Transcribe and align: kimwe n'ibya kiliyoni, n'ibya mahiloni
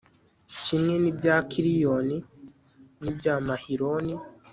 kimwe 0.61 0.93
n'ibya 1.01 1.35
kiliyoni, 1.49 2.17
n'ibya 3.03 3.33
mahiloni 3.45 4.15